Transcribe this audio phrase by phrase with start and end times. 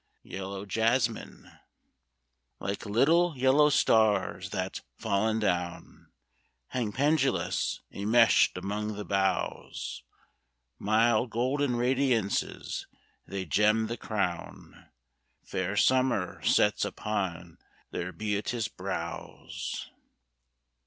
[0.23, 1.59] Yellow Jessamine
[2.59, 6.11] Like little yellow stars that, fallen down,
[6.69, 10.01] Hang pendulous, enmeshed among the boughs,
[10.79, 12.87] Mild golden radiances
[13.27, 14.89] they gem the crown
[15.43, 17.59] Fair Summer sets upon
[17.91, 19.87] her beauteous brows.